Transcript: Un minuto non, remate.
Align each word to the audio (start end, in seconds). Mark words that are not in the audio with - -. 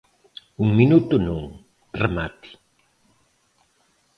Un 0.63 0.69
minuto 0.79 1.15
non, 1.27 1.43
remate. 2.01 2.49